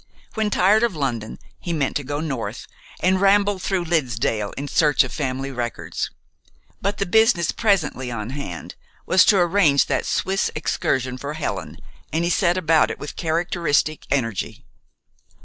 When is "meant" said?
1.73-1.95